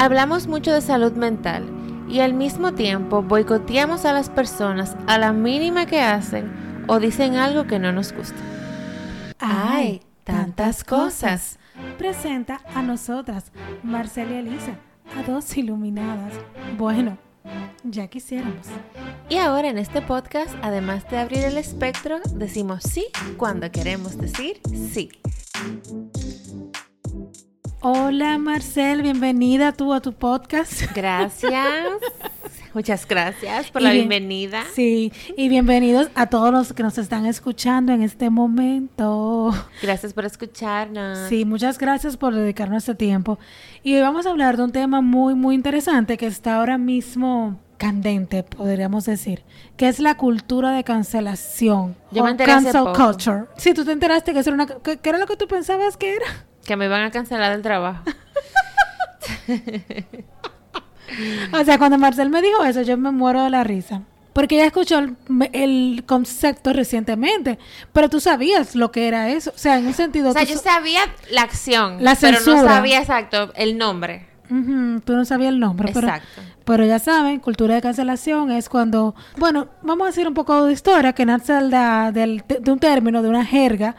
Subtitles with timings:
[0.00, 1.68] Hablamos mucho de salud mental
[2.08, 7.36] y al mismo tiempo boicoteamos a las personas a la mínima que hacen o dicen
[7.36, 8.38] algo que no nos gusta.
[9.38, 10.00] ¡Ay!
[10.24, 11.58] Tantas cosas.
[11.98, 13.52] Presenta a nosotras,
[13.82, 14.72] Marcela y Elisa,
[15.18, 16.32] a dos iluminadas.
[16.78, 17.18] Bueno,
[17.84, 18.68] ya quisiéramos.
[19.28, 24.62] Y ahora en este podcast, además de abrir el espectro, decimos sí cuando queremos decir
[24.72, 25.10] sí.
[27.82, 30.82] Hola Marcel, bienvenida tú a tu podcast.
[30.94, 31.88] Gracias.
[32.74, 34.64] Muchas gracias por la bienvenida.
[34.74, 39.52] Sí, y bienvenidos a todos los que nos están escuchando en este momento.
[39.82, 41.20] Gracias por escucharnos.
[41.30, 43.38] Sí, muchas gracias por dedicarnos este tiempo.
[43.82, 47.58] Y hoy vamos a hablar de un tema muy, muy interesante que está ahora mismo
[47.78, 49.42] candente, podríamos decir,
[49.78, 51.96] que es la cultura de cancelación.
[52.12, 53.46] Yo me enteré cancel culture.
[53.56, 56.49] Sí, tú te enteraste que, era una, que era lo que tú pensabas que era.
[56.64, 58.04] Que me van a cancelar el trabajo.
[61.52, 64.02] o sea, cuando Marcel me dijo eso, yo me muero de la risa.
[64.32, 65.00] Porque ella escuchó
[65.52, 67.58] el, concepto recientemente,
[67.92, 69.50] pero tú sabías lo que era eso.
[69.54, 70.30] O sea, en un sentido...
[70.30, 71.00] O sea, yo sabía
[71.30, 74.28] la acción, la pero no sabía exacto el nombre.
[74.48, 75.90] tú no sabías el nombre.
[75.90, 76.42] Exacto.
[76.64, 79.16] Pero, ya saben, cultura de cancelación es cuando...
[79.36, 83.28] Bueno, vamos a decir un poco de historia que nace de, de un término, de
[83.28, 83.96] una jerga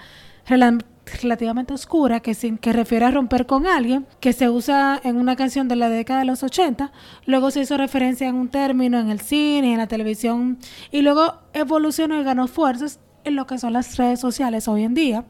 [1.21, 5.67] relativamente oscura que, que refiere a romper con alguien, que se usa en una canción
[5.67, 6.91] de la década de los 80,
[7.25, 10.59] luego se hizo referencia en un término en el cine, en la televisión,
[10.91, 14.93] y luego evolucionó y ganó fuerzas en lo que son las redes sociales hoy en
[14.93, 15.25] día.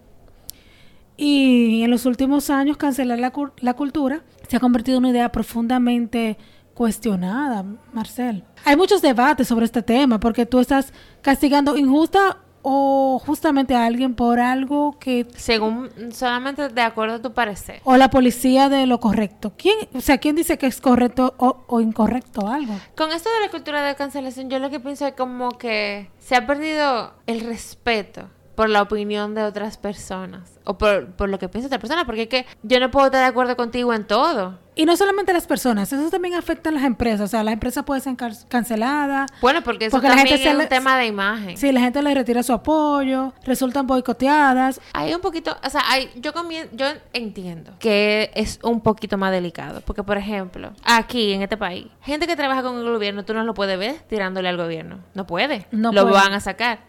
[1.18, 5.32] Y en los últimos años cancelar la, la cultura se ha convertido en una idea
[5.32, 6.38] profundamente
[6.74, 8.44] cuestionada, Marcel.
[8.66, 14.16] Hay muchos debates sobre este tema porque tú estás castigando injusta o justamente a alguien
[14.16, 17.82] por algo que según solamente de acuerdo a tu parecer.
[17.84, 19.54] o la policía de lo correcto.
[19.58, 23.52] Quién o sea quién dice que es correcto o, incorrecto algo con esto de la
[23.52, 28.30] cultura de cancelación yo lo que pienso es como que se ha perdido el respeto
[28.56, 32.24] por la opinión de otras personas o por, por lo que piensa otra persona porque
[32.24, 35.48] es que yo no puedo estar de acuerdo contigo en todo y no solamente las
[35.48, 37.22] personas, eso también afecta a las empresas.
[37.22, 38.16] O sea, las empresas pueden ser
[38.48, 39.30] canceladas.
[39.42, 41.58] Bueno, porque eso también es un tema de imagen.
[41.58, 44.80] Sí, la gente le retira su apoyo, resultan boicoteadas.
[44.94, 46.32] Hay un poquito, o sea, hay, yo,
[46.72, 49.82] yo entiendo que es un poquito más delicado.
[49.82, 53.44] Porque, por ejemplo, aquí en este país, gente que trabaja con el gobierno, tú no
[53.44, 55.00] lo puedes ver tirándole al gobierno.
[55.14, 55.68] No puede.
[55.72, 56.80] No lo van a sacar.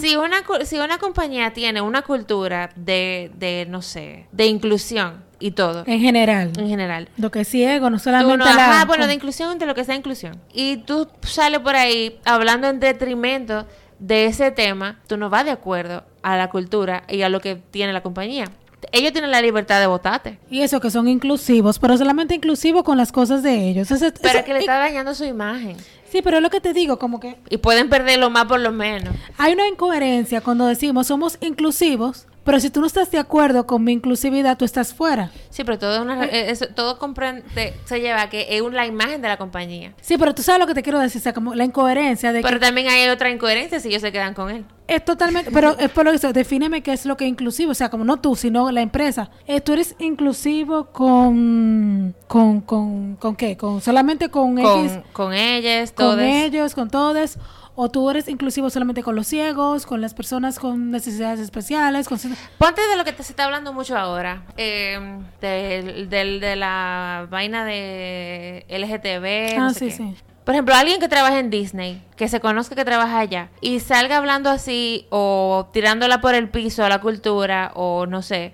[0.00, 5.50] si, una, si una compañía tiene una cultura de, de, no sé, de inclusión, y
[5.50, 5.82] todo.
[5.86, 6.52] En general.
[6.56, 7.08] En general.
[7.16, 8.84] Lo que es ciego, no solamente la...
[8.86, 10.40] Bueno, de inclusión de lo que sea inclusión.
[10.52, 13.66] Y tú sales por ahí hablando en detrimento
[13.98, 17.56] de ese tema, tú no vas de acuerdo a la cultura y a lo que
[17.56, 18.46] tiene la compañía.
[18.90, 20.38] Ellos tienen la libertad de votarte.
[20.50, 23.88] Y eso, que son inclusivos, pero solamente inclusivos con las cosas de ellos.
[24.20, 25.76] pero que le está dañando su imagen.
[26.10, 27.36] Sí, pero es lo que te digo, como que...
[27.48, 29.14] Y pueden perder lo más por lo menos.
[29.38, 33.84] Hay una incoherencia cuando decimos somos inclusivos, pero si tú no estás de acuerdo con
[33.84, 35.30] mi inclusividad, tú estás fuera.
[35.50, 39.28] Sí, pero todo, una, eh, todo comprende, se lleva a que es la imagen de
[39.28, 39.94] la compañía.
[40.00, 42.42] Sí, pero tú sabes lo que te quiero decir, o sea, como la incoherencia de
[42.42, 44.64] Pero también hay otra incoherencia si ellos se quedan con él.
[44.88, 47.70] Es totalmente, pero es por lo que dice, defíneme qué es lo que es inclusivo,
[47.70, 49.30] o sea, como no tú, sino la empresa.
[49.46, 55.92] Eh, tú eres inclusivo con, con, con, con qué, con solamente con, con con ellos,
[55.92, 56.16] todos.
[56.16, 57.38] Con ellos, con todos
[57.74, 62.08] o tú eres inclusivo solamente con los ciegos, con las personas con necesidades especiales.
[62.08, 62.18] Con...
[62.58, 68.66] Ponte de lo que te se está hablando mucho ahora, eh, de la vaina de
[68.68, 69.60] LGTB.
[69.60, 70.14] Ah, sí, sí.
[70.44, 74.16] Por ejemplo, alguien que trabaja en Disney, que se conozca que trabaja allá, y salga
[74.16, 78.52] hablando así o tirándola por el piso a la cultura o no sé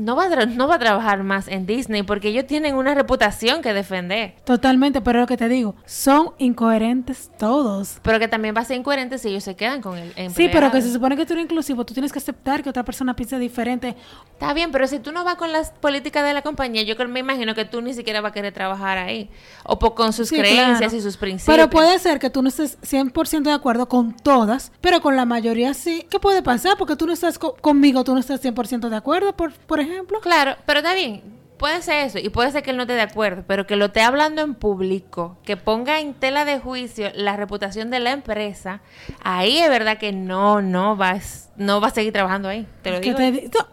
[0.00, 3.62] no va, a no va a trabajar más en Disney porque ellos tienen una reputación
[3.62, 4.34] que defender.
[4.44, 7.98] Totalmente, pero lo que te digo, son incoherentes todos.
[8.02, 10.70] Pero que también va a ser incoherente si ellos se quedan con el Sí, pero
[10.70, 13.38] que se supone que tú eres inclusivo, tú tienes que aceptar que otra persona piense
[13.38, 13.96] diferente.
[14.32, 17.20] Está bien, pero si tú no vas con las políticas de la compañía, yo me
[17.20, 19.30] imagino que tú ni siquiera vas a querer trabajar ahí.
[19.64, 21.56] O con sus creencias y sus principios.
[21.56, 25.24] Pero puede ser que tú no estés 100% de acuerdo con todas, pero con la
[25.24, 26.06] mayoría sí.
[26.10, 26.76] ¿Qué puede pasar?
[26.78, 30.20] Porque tú no estás conmigo, tú no estás 100% de acuerdo, por, por ejemplo ejemplo.
[30.20, 31.40] Claro, pero está bien.
[31.60, 33.86] Puede ser eso, y puede ser que él no esté de acuerdo, pero que lo
[33.86, 38.80] esté hablando en público, que ponga en tela de juicio la reputación de la empresa,
[39.22, 42.66] ahí es verdad que no, no vas, no va a seguir trabajando ahí.
[42.80, 43.18] Te lo digo.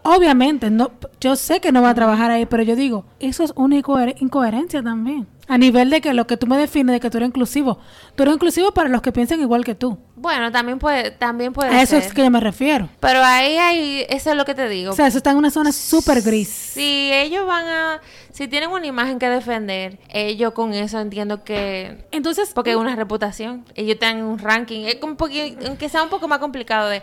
[0.02, 3.54] obviamente, no, yo sé que no va a trabajar ahí, pero yo digo, eso es
[3.56, 5.26] una incoherencia también.
[5.48, 7.78] A nivel de que lo que tú me defines de que tú eres inclusivo,
[8.14, 9.98] tú eres inclusivo para los que piensan igual que tú.
[10.20, 12.88] Bueno, también puede, también puede A eso es que yo me refiero.
[13.00, 14.92] Pero ahí, ahí, eso es lo que te digo.
[14.92, 16.48] O sea, eso está en una zona súper gris.
[16.48, 18.00] Si ellos van a,
[18.32, 22.04] si tienen una imagen que defender, ellos con eso entiendo que...
[22.10, 22.50] Entonces...
[22.52, 23.64] Porque es una reputación.
[23.74, 24.86] Ellos tienen un ranking.
[24.86, 27.00] Es un poquito, aunque sea un poco más complicado de...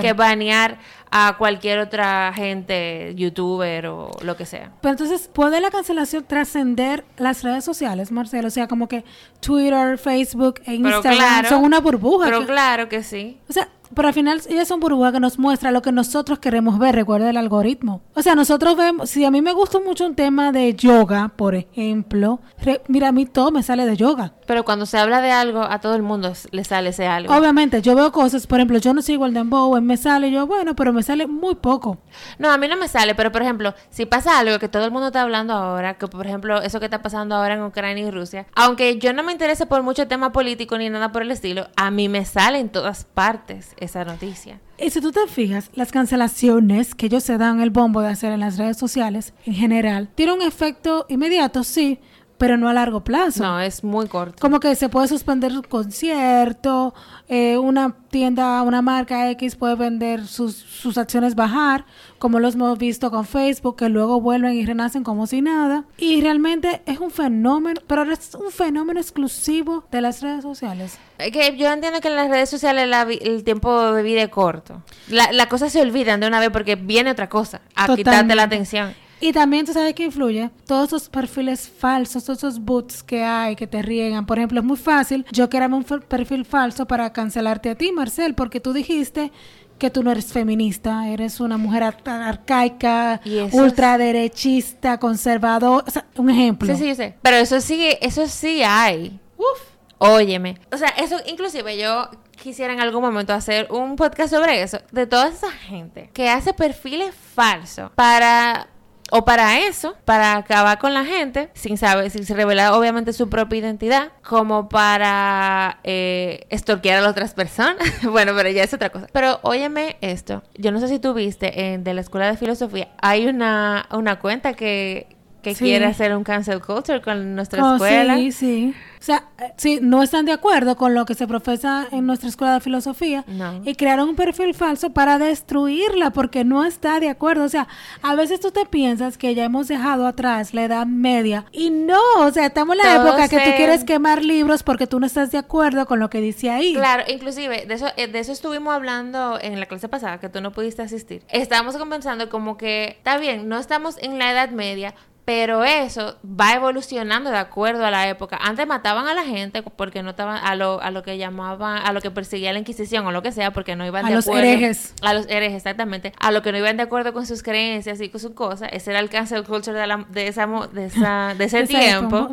[0.00, 0.78] Que banear
[1.10, 4.72] a cualquier otra gente, youtuber o lo que sea.
[4.80, 8.48] Pero entonces, ¿puede la cancelación trascender las redes sociales, Marcelo?
[8.48, 9.04] O sea, como que
[9.40, 12.26] Twitter, Facebook e Instagram son una burbuja.
[12.26, 13.38] Pero claro que sí.
[13.48, 16.78] O sea, pero al final ellas son burbujas que nos muestra lo que nosotros queremos
[16.78, 18.02] ver, recuerda el algoritmo.
[18.14, 21.54] O sea, nosotros vemos, si a mí me gusta mucho un tema de yoga, por
[21.54, 22.40] ejemplo,
[22.88, 24.32] mira, a mí todo me sale de yoga.
[24.46, 27.34] Pero cuando se habla de algo, a todo el mundo le sale ese algo.
[27.34, 30.74] Obviamente, yo veo cosas, por ejemplo, yo no sigo el dembow, me sale, yo, bueno,
[30.74, 31.98] pero me sale muy poco.
[32.38, 34.90] No, a mí no me sale, pero por ejemplo, si pasa algo que todo el
[34.90, 38.10] mundo está hablando ahora, que por ejemplo, eso que está pasando ahora en Ucrania y
[38.10, 41.68] Rusia, aunque yo no me interese por mucho tema político ni nada por el estilo,
[41.76, 44.60] a mí me sale en todas partes esa noticia.
[44.78, 48.32] Y si tú te fijas, las cancelaciones que ellos se dan el bombo de hacer
[48.32, 52.00] en las redes sociales, en general, tienen un efecto inmediato, sí,
[52.38, 53.42] pero no a largo plazo.
[53.42, 54.36] No, es muy corto.
[54.40, 56.94] Como que se puede suspender un concierto,
[57.28, 61.84] eh, una tienda, una marca X puede vender sus, sus acciones bajar,
[62.18, 65.84] como los hemos visto con Facebook, que luego vuelven y renacen como si nada.
[65.98, 70.98] Y realmente es un fenómeno, pero es un fenómeno exclusivo de las redes sociales.
[71.18, 72.88] Que yo entiendo que en las redes sociales
[73.20, 74.82] el tiempo de vida es corto.
[75.08, 78.44] La, la cosa se olvidan de una vez porque viene otra cosa a quitarte la
[78.44, 78.94] atención.
[79.20, 83.56] Y también tú sabes que influye todos esos perfiles falsos, todos esos boots que hay
[83.56, 84.26] que te riegan.
[84.26, 88.34] Por ejemplo, es muy fácil yo crearme un perfil falso para cancelarte a ti, Marcel,
[88.34, 89.32] porque tú dijiste
[89.78, 93.20] que tú no eres feminista, eres una mujer arcaica,
[93.52, 96.74] ultraderechista, conservador, o sea, un ejemplo.
[96.76, 97.14] Sí, sí, sí.
[97.22, 99.20] Pero eso sí, eso sí hay.
[99.36, 99.78] Uf.
[99.98, 100.58] Óyeme.
[100.72, 102.08] O sea, eso inclusive yo
[102.40, 106.54] quisiera en algún momento hacer un podcast sobre eso, de toda esa gente que hace
[106.54, 108.68] perfiles falsos para
[109.10, 113.58] o para eso, para acabar con la gente, sin saber, sin revelar obviamente su propia
[113.58, 117.78] identidad, como para eh, estorquear a las otras personas.
[118.02, 119.06] bueno, pero ya es otra cosa.
[119.12, 122.88] Pero óyeme esto, yo no sé si tú viste en, de la Escuela de Filosofía,
[123.00, 128.16] hay una, una cuenta que, que quiere hacer un cancel culture con nuestra oh, escuela.
[128.16, 128.74] Sí, sí.
[129.00, 129.24] O sea,
[129.56, 133.24] si no están de acuerdo con lo que se profesa en nuestra escuela de filosofía
[133.64, 137.44] y crearon un perfil falso para destruirla porque no está de acuerdo.
[137.44, 137.68] O sea,
[138.02, 142.00] a veces tú te piensas que ya hemos dejado atrás la edad media y no,
[142.18, 145.30] o sea, estamos en la época que tú quieres quemar libros porque tú no estás
[145.30, 146.74] de acuerdo con lo que dice ahí.
[146.74, 150.40] Claro, inclusive de eso, eh, de eso estuvimos hablando en la clase pasada que tú
[150.40, 151.22] no pudiste asistir.
[151.28, 154.94] Estábamos conversando como que está bien, no estamos en la edad media,
[155.28, 158.38] pero eso va evolucionando de acuerdo a la época.
[158.40, 161.92] Antes mataban a la gente porque no estaban a lo, a lo que llamaban, a
[161.92, 164.32] lo que perseguía la Inquisición o lo que sea, porque no iban de acuerdo.
[164.32, 164.94] A los herejes.
[165.02, 166.14] A los herejes, exactamente.
[166.18, 168.70] A lo que no iban de acuerdo con sus creencias y con sus cosas.
[168.72, 172.30] Ese era el cancel culture de, la, de, esa, de, esa, de ese tiempo.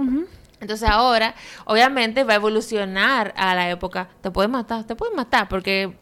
[0.62, 4.08] Entonces ahora, obviamente, va a evolucionar a la época.
[4.22, 5.94] Te pueden matar, te pueden matar porque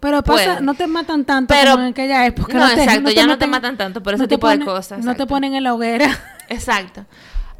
[0.00, 2.54] pero pasa, no te matan tanto como en aquella época.
[2.56, 5.04] No, exacto, ya no te matan tanto por ese tipo de cosas.
[5.04, 6.18] No te ponen en la hoguera.
[6.50, 7.06] Exacto.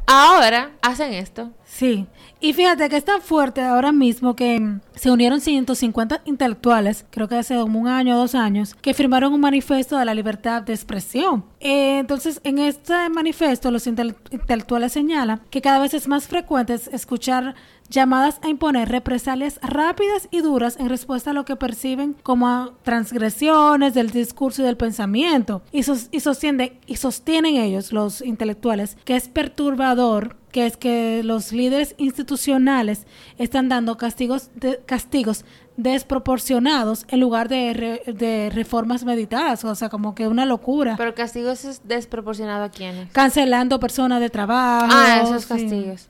[0.05, 1.51] Ahora hacen esto.
[1.63, 2.05] Sí.
[2.41, 7.35] Y fíjate que es tan fuerte ahora mismo que se unieron 150 intelectuales, creo que
[7.35, 11.45] hace un año o dos años, que firmaron un manifiesto de la libertad de expresión.
[11.59, 17.55] Eh, entonces, en este manifiesto, los intelectuales señalan que cada vez es más frecuente escuchar
[17.91, 23.93] llamadas a imponer represalias rápidas y duras en respuesta a lo que perciben como transgresiones
[23.93, 25.61] del discurso y del pensamiento.
[25.71, 33.07] Y, sostienen, sostienen ellos, los intelectuales, que es perturbador que es que los líderes institucionales
[33.37, 35.45] están dando castigos, de, castigos
[35.83, 40.95] desproporcionados en lugar de, de, reformas meditadas, o sea, como que una locura.
[40.97, 43.11] Pero castigos es desproporcionado a quiénes?
[43.11, 44.87] Cancelando personas de trabajo.
[44.89, 46.09] Ah, esos castigos.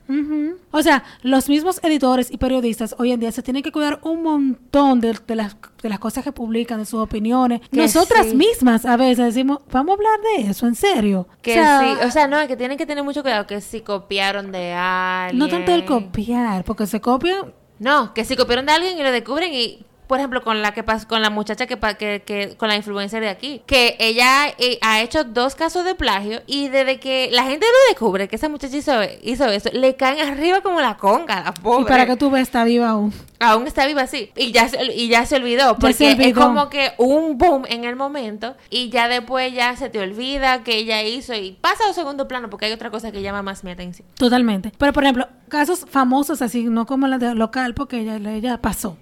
[0.71, 4.23] O sea, los mismos editores y periodistas hoy en día se tienen que cuidar un
[4.23, 7.61] montón de, de las, de las cosas que publican, de sus opiniones.
[7.71, 11.27] Nosotras mismas a veces decimos, vamos a hablar de eso, en serio.
[11.41, 14.73] Que sí, o sea, no, que tienen que tener mucho cuidado, que si copiaron de
[14.73, 15.39] alguien.
[15.39, 17.45] No tanto el copiar, porque se copia
[17.81, 20.83] no, que si copiaron de alguien y lo descubren y por ejemplo, con la que
[20.83, 24.77] pasó, con la muchacha que, que, que, con la influencer de aquí, que ella eh,
[24.81, 28.49] ha hecho dos casos de plagio y desde que la gente lo descubre que esa
[28.49, 28.91] muchacha hizo,
[29.23, 31.83] hizo eso, le caen arriba como la conga, la pobre.
[31.83, 33.13] Y para que tú veas, está viva aún.
[33.39, 34.31] Aún está viva, sí.
[34.35, 38.57] Y ya, y ya se olvidó, porque es como que un boom en el momento
[38.69, 42.49] y ya después ya se te olvida que ella hizo y pasa a segundo plano
[42.49, 44.05] porque hay otra cosa que llama más mi atención.
[44.15, 44.73] Totalmente.
[44.77, 48.97] Pero, por ejemplo, casos famosos así, no como la de local, porque ella, ella pasó,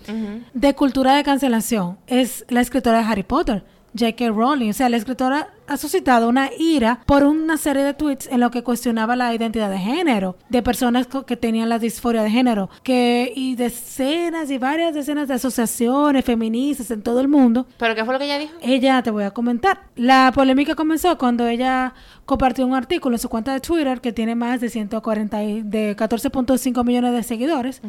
[0.53, 3.63] de cultura de cancelación, es la escritora de Harry Potter.
[3.97, 4.29] J.K.
[4.29, 4.69] Rowling.
[4.69, 8.49] O sea, la escritora ha suscitado una ira por una serie de tweets en lo
[8.49, 13.31] que cuestionaba la identidad de género de personas que tenían la disforia de género que
[13.35, 17.67] y decenas y varias decenas de asociaciones feministas en todo el mundo.
[17.77, 18.53] ¿Pero qué fue lo que ella dijo?
[18.61, 19.81] Ella te voy a comentar.
[19.95, 21.93] La polémica comenzó cuando ella
[22.25, 26.83] compartió un artículo en su cuenta de Twitter que tiene más de 140 de 14.5
[26.83, 27.81] millones de seguidores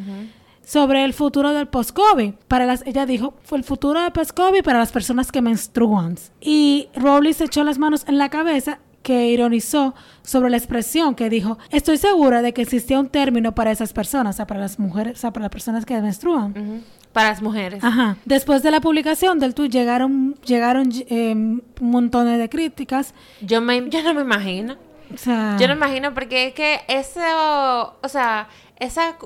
[0.70, 2.34] sobre el futuro del post-COVID.
[2.46, 6.16] Para las, ella dijo, fue el futuro del post-COVID para las personas que menstruan.
[6.40, 11.28] Y Rowley se echó las manos en la cabeza que ironizó sobre la expresión que
[11.28, 14.78] dijo, estoy segura de que existía un término para esas personas, o sea, para las
[14.78, 16.84] mujeres, o sea, para las personas que menstruan.
[17.12, 17.82] Para las mujeres.
[17.82, 18.16] Ajá.
[18.24, 21.34] Después de la publicación del tweet llegaron, llegaron eh,
[21.80, 23.12] montón de críticas.
[23.40, 24.76] Yo, me, yo no me imagino.
[25.12, 28.46] O sea, yo no me imagino porque es que eso, o sea,
[28.80, 29.16] esa,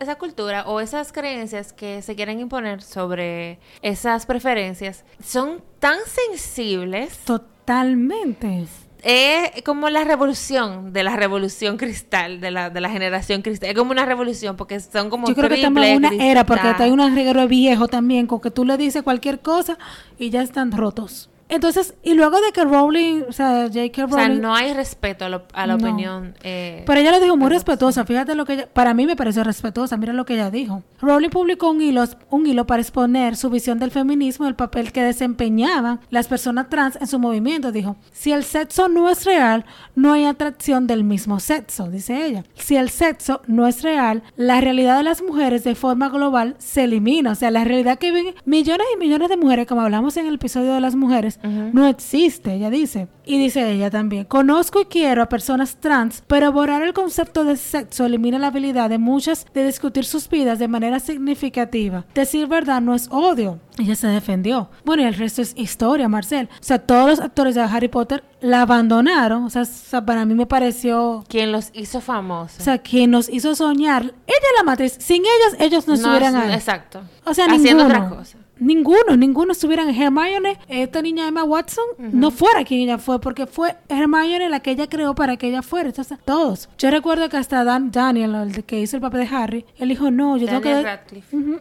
[0.00, 7.18] esa cultura o esas creencias que se quieren imponer sobre esas preferencias son tan sensibles.
[7.24, 8.66] Totalmente.
[9.02, 13.70] Es como la revolución de la revolución cristal, de la, de la generación cristal.
[13.70, 16.68] Es como una revolución porque son como Yo creo que estamos en una era porque
[16.78, 19.76] hay un reguero viejo también con que tú le dices cualquier cosa
[20.18, 21.30] y ya están rotos.
[21.50, 24.06] Entonces, y luego de que Rowling, o sea, J.K.
[24.06, 24.14] Rowling...
[24.14, 26.34] O sea, no hay respeto a, la opinión.
[26.42, 28.04] Eh, Pero ella lo dijo muy respetuosa.
[28.04, 28.68] Fíjate lo que ella...
[28.72, 29.96] Para mí me pareció respetuosa.
[29.96, 30.84] Mira lo que ella dijo.
[31.00, 35.02] Rowling publicó un hilo, un hilo para exponer su visión del feminismo, el papel que
[35.02, 37.72] desempeñaban las personas trans en su movimiento.
[37.72, 39.64] Dijo, si el sexo no es real,
[39.96, 42.44] no hay atracción del mismo sexo, dice ella.
[42.54, 46.84] Si el sexo no es real, la realidad de las mujeres de forma global se
[46.84, 47.32] elimina.
[47.32, 50.34] O sea, la realidad que viven millones y millones de mujeres, como hablamos en el
[50.34, 53.08] episodio de las mujeres, no existe, ella dice.
[53.24, 57.56] Y dice ella también, conozco y quiero a personas trans, pero borrar el concepto de
[57.56, 62.04] sexo elimina la habilidad de muchas de discutir sus vidas de manera significativa.
[62.14, 63.60] Decir verdad no es odio.
[63.78, 64.68] Ella se defendió.
[64.84, 66.48] Bueno, y el resto es historia, Marcel.
[66.52, 69.44] O sea, todos los actores de Harry Potter la abandonaron.
[69.44, 71.24] O sea, para mí me pareció...
[71.28, 72.60] Quien los hizo famosos.
[72.60, 74.02] O sea, quien nos hizo soñar.
[74.02, 74.96] Ella es la matriz.
[74.98, 76.52] Sin ellas, ellos no, estuvieran ahí.
[76.52, 77.00] Exacto.
[77.24, 82.30] O sea, Haciendo otra cosa ninguno, ninguno estuvieran en Hermione, esta niña Emma Watson, no
[82.30, 85.88] fuera quien ella fue, porque fue Hermione la que ella creó para que ella fuera.
[85.88, 86.68] Entonces, todos.
[86.78, 90.10] Yo recuerdo que hasta Dan, Daniel, el que hizo el papel de Harry, él dijo,
[90.10, 90.98] no, yo tengo que...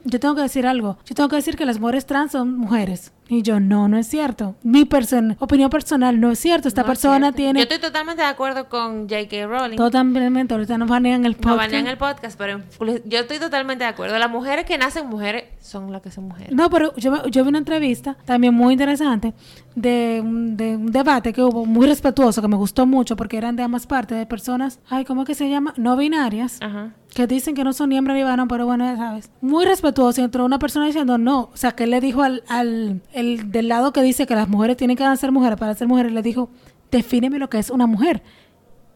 [0.04, 0.98] yo tengo que decir algo.
[1.06, 3.12] Yo tengo que decir que las mujeres trans son mujeres.
[3.32, 4.56] Y yo, no, no es cierto.
[4.64, 6.68] Mi persona, opinión personal no es cierto.
[6.68, 7.60] Esta persona tiene...
[7.60, 9.46] Yo estoy totalmente de acuerdo con J.K.
[9.46, 9.78] Rowling.
[9.78, 10.56] Totalmente.
[10.56, 11.50] Ahorita nos banean el podcast.
[11.50, 12.62] Nos banean el podcast, pero
[13.06, 14.18] yo estoy totalmente de acuerdo.
[14.18, 16.52] Las mujeres que nacen mujeres son las que son mujeres.
[16.52, 19.36] No, pero yo, yo vi una entrevista también muy interesante
[19.76, 23.64] de, de un debate que hubo muy respetuoso, que me gustó mucho porque eran de
[23.64, 25.74] ambas partes, de personas, ay, ¿cómo que se llama?
[25.78, 26.60] No binarias.
[26.62, 29.32] Ajá que dicen que no son ni hembra ni varón, pero bueno, ya sabes.
[29.42, 30.22] Muy respetuoso.
[30.22, 31.50] Y entró una persona diciendo no.
[31.54, 34.48] O sea, que él le dijo al, al el del lado que dice que las
[34.48, 36.50] mujeres tienen que ser mujeres para ser mujeres, le dijo,
[36.92, 38.22] defíneme lo que es una mujer.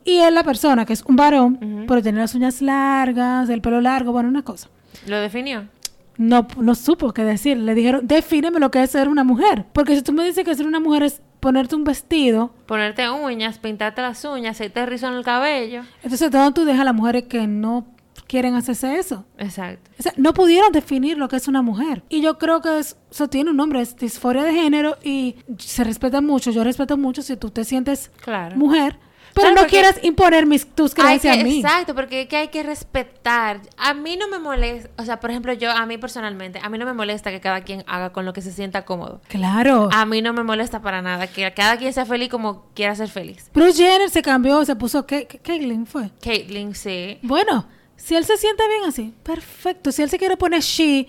[0.06, 3.82] Y él, la persona, que es un varón, por tener las uñas largas, el pelo
[3.82, 4.70] largo, bueno, una cosa.
[5.08, 5.68] ¿Lo definió?
[6.18, 7.58] No, no supo qué decir.
[7.58, 9.66] Le dijeron, defíneme lo que es ser una mujer.
[9.74, 12.54] Porque si tú me dices que ser una mujer es ponerte un vestido.
[12.66, 15.84] Ponerte uñas, pintarte las uñas, hacerte rizo en el cabello.
[16.04, 17.94] Entonces, ¿dónde tú dejas a las mujeres que no
[18.28, 19.26] quieren hacerse eso.
[19.38, 19.92] Exacto.
[20.00, 22.04] O sea, no pudieron definir lo que es una mujer.
[22.10, 26.20] Y yo creo que eso tiene un nombre, es disforia de género y se respeta
[26.22, 26.50] mucho.
[26.50, 28.12] Yo respeto mucho si tú te sientes
[28.56, 28.98] mujer.
[29.34, 31.60] Pero no quieras imponer mis, tus creencias a mí.
[31.60, 33.62] Exacto, porque es que hay que respetar.
[33.78, 36.78] A mí no me molesta, o sea, por ejemplo, yo, a mí personalmente, a mí
[36.78, 39.22] no me molesta que cada quien haga con lo que se sienta cómodo.
[39.28, 39.90] Claro.
[39.92, 43.10] A mí no me molesta para nada, que cada quien sea feliz como quiera ser
[43.10, 43.50] feliz.
[43.54, 46.12] Bruce Jenner se cambió, se puso, Caitlyn fue.
[46.22, 47.20] Caitlyn, sí.
[47.22, 49.92] Bueno, si él se siente bien así, perfecto.
[49.92, 51.08] Si él se quiere poner she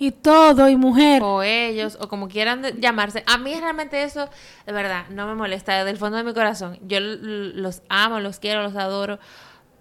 [0.00, 1.22] y todo y mujer.
[1.22, 3.22] O ellos, o como quieran llamarse.
[3.26, 4.30] A mí realmente eso,
[4.64, 6.78] de verdad, no me molesta desde el fondo de mi corazón.
[6.80, 9.18] Yo los amo, los quiero, los adoro.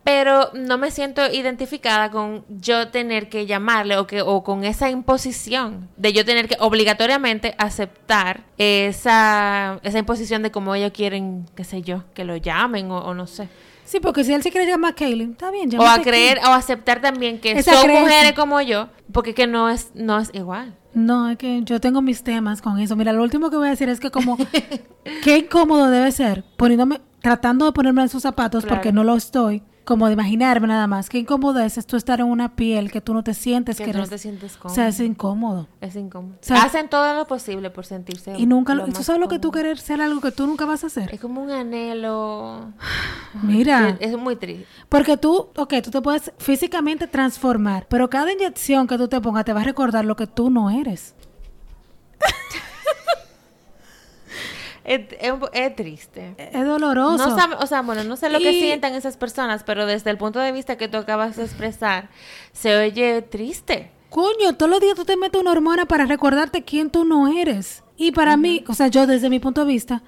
[0.03, 4.89] Pero no me siento identificada con yo tener que llamarle o, que, o con esa
[4.89, 11.63] imposición de yo tener que obligatoriamente aceptar esa, esa imposición de cómo ellos quieren, qué
[11.63, 13.47] sé yo, que lo llamen o no sé.
[13.89, 17.01] Sí, porque si él se quiere llamar Kaylin, está bien, O a creer, o aceptar
[17.01, 20.77] también que son mujeres como yo, porque que no es, no es igual.
[20.93, 22.95] No, es que yo tengo mis temas con eso.
[22.95, 24.37] Mira, lo último que voy a decir es que como,
[25.23, 29.63] qué incómodo debe ser, poniéndome, tratando de ponerme en sus zapatos porque no lo estoy,
[29.89, 31.09] como de imaginarme nada más.
[31.09, 33.93] Qué incómodo es, tú estar en una piel que tú no te sientes que, que
[33.93, 34.71] no te sientes cómodo.
[34.71, 35.67] O sea, es incómodo.
[35.81, 36.35] Es incómodo.
[36.51, 39.81] Hacen todo lo posible por sentirse Y nunca, lo, tú sabes lo que tú quieres
[39.81, 41.11] ser algo que tú nunca vas a hacer.
[41.11, 42.71] Es como un anhelo.
[43.41, 43.97] Mira.
[43.99, 44.67] Es, es muy triste.
[44.89, 49.43] Porque tú, ok, tú te puedes físicamente transformar, pero cada inyección que tú te pongas
[49.43, 51.15] te va a recordar lo que tú no eres.
[54.89, 56.33] Es, triste.
[56.37, 57.37] Es doloroso.
[57.59, 60.51] o sea, bueno, no sé lo que sientan esas personas, pero desde el punto de
[60.51, 62.09] vista que tú acabas de expresar,
[62.53, 63.91] se oye triste.
[64.09, 67.83] Coño, todos los días tú te metes una hormona para recordarte quién tú no eres.
[67.97, 70.01] Y para mí, o sea, yo desde mi punto de vista,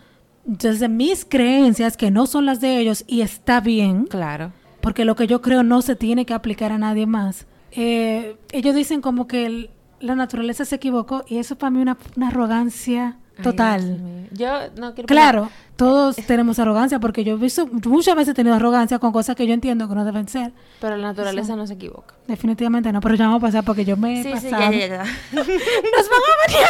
[0.45, 4.05] desde mis creencias, que no son las de ellos, y está bien.
[4.05, 4.51] Claro.
[4.81, 7.45] Porque lo que yo creo no se tiene que aplicar a nadie más.
[7.71, 9.69] Eh, ellos dicen como que
[10.00, 14.27] la naturaleza se equivocó y eso para mí es una arrogancia Total.
[14.31, 18.55] yo no quiero Claro, todos tenemos arrogancia porque yo he visto muchas veces he tenido
[18.55, 20.51] arrogancia con cosas que yo entiendo que no deben ser.
[20.79, 22.15] Pero la naturaleza no se equivoca.
[22.27, 24.71] Definitivamente no, pero ya vamos a pasar porque yo me he sí, pasado.
[24.71, 25.03] Sí, ya, ya, ya.
[25.31, 26.67] Nos van a venir.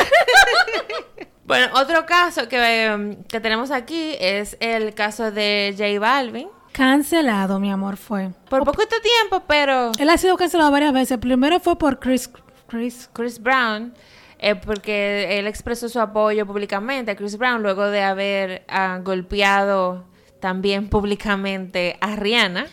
[1.46, 6.48] bueno, otro caso que, em, que tenemos aquí es el caso de J Balvin.
[6.72, 8.30] Cancelado, mi amor, fue.
[8.50, 9.92] Por poquito tiempo, pero...
[10.00, 11.18] Él ha sido cancelado varias veces.
[11.18, 12.30] Primero fue por Chris...
[12.68, 13.94] Chris, Chris Brown
[14.42, 20.04] eh, porque él expresó su apoyo públicamente a Chris Brown luego de haber ah, golpeado
[20.40, 22.66] también públicamente a Rihanna.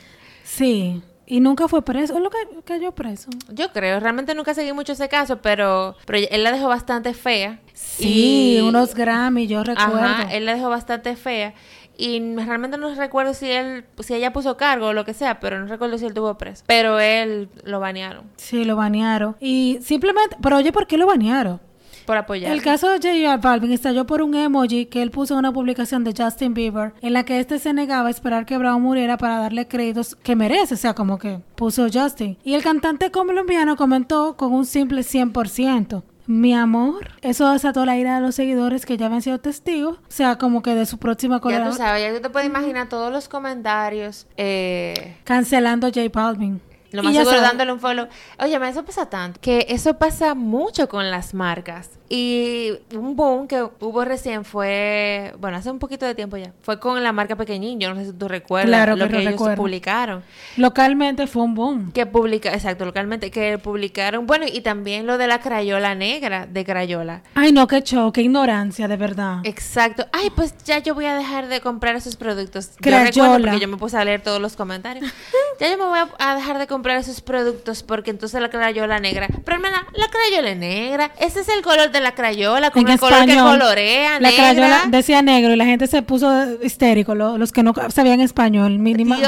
[0.43, 1.03] Sí.
[1.27, 2.17] Y nunca fue preso.
[2.17, 3.29] ¿Es lo que cayó preso?
[3.51, 4.01] Yo creo.
[4.01, 7.61] Realmente nunca seguí mucho ese caso, pero, pero él la dejó bastante fea.
[7.75, 9.99] Sí, unos Grammy, yo recuerdo.
[9.99, 11.53] Ajá, él la dejó bastante fea.
[12.01, 15.59] Y realmente no recuerdo si él, si ella puso cargo o lo que sea, pero
[15.59, 16.63] no recuerdo si él tuvo preso.
[16.67, 18.25] Pero él lo banearon.
[18.37, 19.37] Sí, lo banearon.
[19.41, 21.61] Y simplemente, pero oye, ¿por qué lo banearon?
[22.07, 22.53] Por apoyar.
[22.53, 23.37] El caso de J.R.
[23.39, 27.13] Balvin estalló por un emoji que él puso en una publicación de Justin Bieber en
[27.13, 30.75] la que este se negaba a esperar que Brown muriera para darle créditos que merece,
[30.75, 32.39] o sea, como que puso Justin.
[32.45, 36.03] Y el cantante colombiano comentó con un simple 100%.
[36.29, 40.11] Mi amor, eso desató la ira de los seguidores que ya habían sido testigos, o
[40.11, 41.79] sea, como que de su próxima colaboración.
[41.79, 44.27] Ya tú sabes, ya tú te puedes imaginar todos los comentarios.
[44.37, 45.17] Eh...
[45.25, 46.61] Cancelando a J Balvin.
[46.93, 48.09] Lo más seguro dándole un follow.
[48.39, 49.41] Oye, eso pasa tanto.
[49.41, 51.99] Que eso pasa mucho con las marcas.
[52.11, 56.81] Y un boom que hubo recién fue, bueno, hace un poquito de tiempo ya, fue
[56.81, 60.23] con la marca Pequeñín, yo no sé si tú recuerdas lo que, ellos publicaron.
[60.57, 61.93] Localmente fue un boom.
[61.93, 66.65] Que publica, exacto, localmente, que publicaron, bueno, y también lo de la crayola negra de
[66.65, 67.23] Crayola.
[67.35, 69.41] Ay, no, qué show, qué ignorancia, de verdad.
[69.45, 70.07] Exacto.
[70.13, 72.71] Ay, pues ya yo voy a dejar de comprar esos productos.
[72.81, 73.11] Crayola.
[73.11, 75.05] Yo recuerdo porque yo me puse a leer todos los comentarios.
[75.61, 79.29] ya yo me voy a, dejar de comprar esos productos porque entonces la Crayola negra,
[79.45, 83.27] pero hermana, la Crayola negra, ese es el color de la crayola con el color
[83.27, 87.75] que colorea, La crayola decía negro y la gente se puso histérico, los que no
[87.91, 89.19] sabían español, mínima,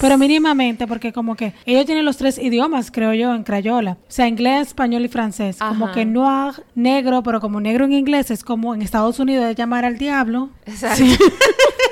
[0.00, 4.10] pero mínimamente, porque como que ellos tienen los tres idiomas, creo yo, en crayola, o
[4.10, 8.44] sea, inglés, español y francés, como que noir, negro, pero como negro en inglés es
[8.44, 10.50] como en Estados Unidos de llamar al diablo.
[10.66, 11.04] Exacto.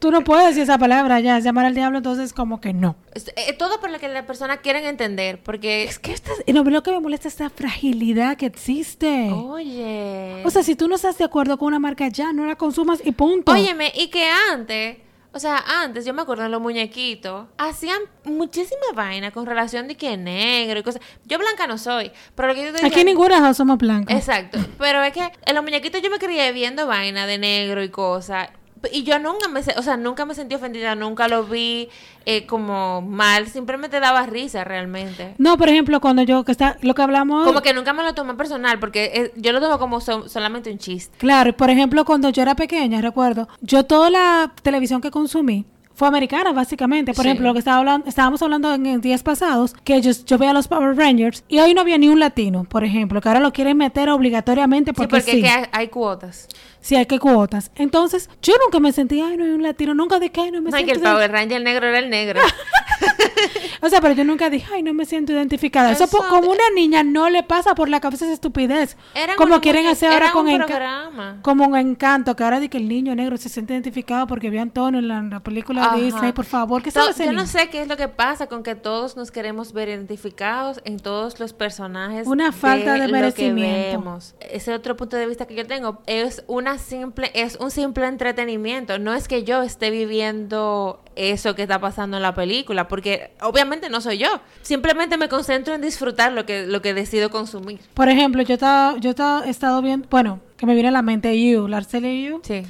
[0.00, 2.96] Tú no puedes decir esa palabra ya, llamar al diablo, entonces como que no.
[3.36, 5.84] Eh, todo por lo que la persona quieren entender, porque...
[5.84, 9.30] Es que esta, no, lo que me molesta es esta fragilidad que existe.
[9.30, 10.42] Oye.
[10.42, 13.02] O sea, si tú no estás de acuerdo con una marca ya, no la consumas
[13.04, 13.52] y punto.
[13.52, 14.96] Óyeme, y que antes...
[15.32, 19.96] O sea, antes, yo me acuerdo de los muñequitos, hacían muchísima vaina con relación de
[19.96, 21.00] que negro y cosas.
[21.24, 24.16] Yo blanca no soy, pero lo que yo te Aquí ninguna somos blancas.
[24.16, 27.90] Exacto, pero es que en los muñequitos yo me crié viendo vaina de negro y
[27.90, 28.48] cosas.
[28.92, 31.88] Y yo nunca me, o sea, nunca me sentí ofendida, nunca lo vi
[32.24, 35.34] eh, como mal, simplemente daba risa realmente.
[35.38, 37.46] No, por ejemplo, cuando yo, que está, lo que hablamos...
[37.46, 40.78] Como que nunca me lo tomé personal, porque eh, yo lo tomo como solamente un
[40.78, 41.16] chiste.
[41.18, 45.66] Claro, por ejemplo, cuando yo era pequeña, recuerdo, yo toda la televisión que consumí,
[46.00, 47.12] fue americana, básicamente.
[47.12, 50.52] Por ejemplo, lo que estaba hablando, estábamos hablando en días pasados, que yo, yo veía
[50.52, 53.40] a los Power Rangers y hoy no había ni un latino, por ejemplo, que ahora
[53.40, 55.42] lo quieren meter obligatoriamente porque sí.
[55.42, 56.48] Porque hay, cuotas.
[56.80, 57.70] Sí, hay que cuotas.
[57.74, 60.62] Entonces, yo nunca me sentí, ay, no hay un latino, nunca de que, ay, no
[60.62, 62.40] me no, que el Power Ranger negro era el negro.
[63.82, 65.92] o sea, pero yo nunca dije, ay, no me siento identificada.
[65.92, 68.96] Eso, como una niña no le pasa por la cabeza esa estupidez.
[69.36, 71.42] como quieren hacer ahora con encanto.
[71.42, 74.60] Como un encanto, que ahora de que el niño negro se siente identificado porque vio
[74.60, 77.82] a Antonio en la, película de Disney, por favor, ¿qué so, Yo no sé qué
[77.82, 82.26] es lo que pasa con que todos nos queremos ver identificados en todos los personajes.
[82.26, 84.18] Una falta de, merecimiento.
[84.40, 88.98] Ese otro punto de vista que yo tengo es una simple, es un simple entretenimiento.
[88.98, 93.88] No es que yo esté viviendo eso que está pasando en la película, porque obviamente
[93.88, 94.40] no soy yo.
[94.62, 97.80] Simplemente me concentro en disfrutar lo que, lo que decido consumir.
[97.94, 101.02] Por ejemplo, yo estaba, yo estaba, he estado viendo, bueno, que me viene a la
[101.02, 102.40] mente You, la You.
[102.42, 102.62] Sí.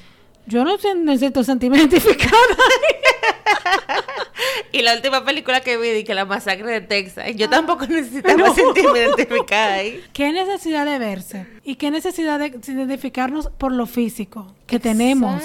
[0.46, 2.32] Yo no necesito sentirme identificada.
[4.72, 7.50] y la última película que vi, que la masacre de Texas, yo ah.
[7.50, 10.04] tampoco necesitaba sentirme identificada ahí.
[10.12, 11.46] ¿Qué necesidad de verse?
[11.64, 15.42] ¿Y qué necesidad de identificarnos por lo físico que tenemos?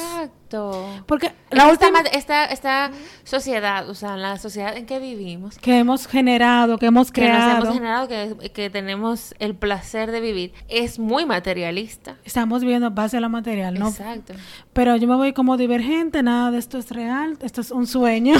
[1.05, 1.99] Porque la última...
[2.11, 2.91] esta, esta,
[3.23, 5.57] sociedad, o sea, la sociedad en que vivimos.
[5.57, 7.61] Que hemos generado, que hemos creado.
[7.61, 12.17] Que hemos generado, que, que, tenemos el placer de vivir, es muy materialista.
[12.23, 13.89] Estamos viviendo base a lo material, ¿no?
[13.89, 14.33] Exacto.
[14.73, 18.35] Pero yo me voy como divergente, nada de esto es real, esto es un sueño.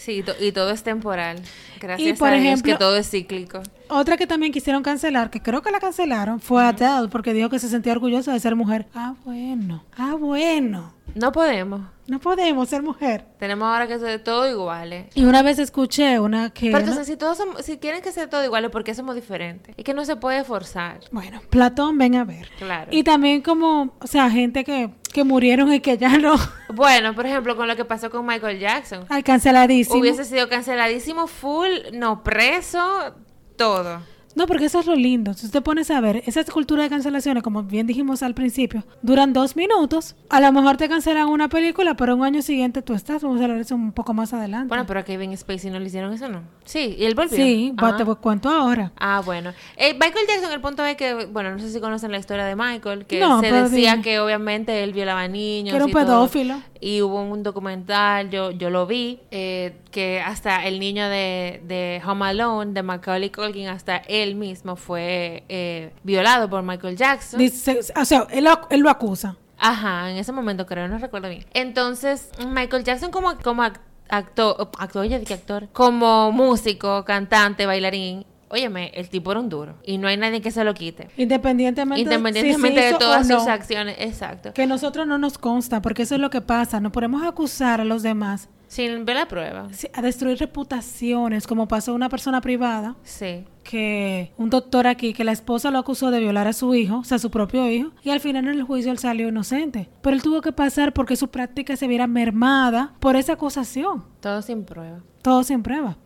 [0.00, 1.42] Sí, y todo es temporal.
[1.78, 3.60] Gracias por a Dios que todo es cíclico.
[3.88, 7.58] Otra que también quisieron cancelar, que creo que la cancelaron, fue Adele, porque dijo que
[7.58, 8.86] se sentía orgullosa de ser mujer.
[8.94, 9.84] Ah, bueno.
[9.98, 10.94] Ah, bueno.
[11.14, 11.82] No podemos.
[12.10, 13.24] No podemos ser mujer.
[13.38, 15.06] Tenemos ahora que ser todo iguales.
[15.14, 16.72] Y una vez escuché una que...
[16.72, 19.76] Pero entonces, si, todos si quieren que sea todo iguales, ¿por qué somos diferentes?
[19.78, 20.98] Y que no se puede forzar.
[21.12, 22.48] Bueno, Platón, ven a ver.
[22.58, 22.90] Claro.
[22.90, 26.34] Y también como, o sea, gente que, que murieron y que ya no...
[26.74, 29.04] Bueno, por ejemplo, con lo que pasó con Michael Jackson.
[29.08, 30.00] Ay, canceladísimo.
[30.00, 33.14] Hubiese sido canceladísimo, full, no preso,
[33.54, 34.00] todo.
[34.34, 35.34] No, porque eso es lo lindo.
[35.34, 39.32] Si usted pone a ver, esa cultura de cancelaciones, como bien dijimos al principio, duran
[39.32, 40.14] dos minutos.
[40.28, 43.22] A lo mejor te cancelan una película, pero un año siguiente tú estás.
[43.22, 44.68] Vamos a hablar eso un poco más adelante.
[44.68, 46.42] Bueno, pero a Kevin Spacey no le hicieron eso, ¿no?
[46.64, 47.36] Sí, y él volvió.
[47.36, 48.92] Sí, te cuento ahora.
[48.96, 49.52] Ah, bueno.
[49.76, 52.54] Eh, Michael Jackson, el punto es que, bueno, no sé si conocen la historia de
[52.54, 55.72] Michael, que se decía que obviamente él violaba niños.
[55.72, 60.66] Que era un pedófilo y hubo un documental, yo, yo lo vi, eh, que hasta
[60.66, 66.48] el niño de, de Home Alone, de Macaulay Culkin, hasta él mismo fue eh, violado
[66.48, 67.40] por Michael Jackson.
[67.40, 69.36] o sea, él, él, lo acusa.
[69.58, 71.44] Ajá, en ese momento creo, no recuerdo bien.
[71.52, 75.68] Entonces, Michael Jackson como, como actor, actor, oye, ¿qué actor?
[75.72, 79.76] Como músico, cantante, bailarín, Óyeme, el tipo era un duro.
[79.84, 81.08] Y no hay nadie que se lo quite.
[81.16, 83.96] Independientemente, Independientemente de todas sus acciones.
[84.00, 84.52] Exacto.
[84.52, 86.80] Que nosotros no nos consta, porque eso es lo que pasa.
[86.80, 88.48] No podemos acusar a los demás.
[88.66, 89.68] Sin ver la prueba.
[89.92, 92.96] a destruir reputaciones, como pasó una persona privada.
[93.02, 93.44] Sí.
[93.64, 97.04] Que un doctor aquí, que la esposa lo acusó de violar a su hijo, o
[97.04, 99.88] sea, su propio hijo, y al final en el juicio él salió inocente.
[100.02, 104.04] Pero él tuvo que pasar porque su práctica se viera mermada por esa acusación.
[104.20, 105.00] Todo sin prueba.
[105.22, 105.96] Todo sin prueba.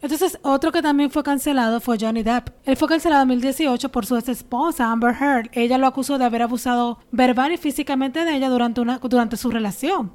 [0.00, 2.48] Entonces, otro que también fue cancelado fue Johnny Depp.
[2.64, 5.50] Él fue cancelado en 2018 por su ex esposa, Amber Heard.
[5.52, 9.50] Ella lo acusó de haber abusado verbal y físicamente de ella durante, una, durante su
[9.50, 10.12] relación.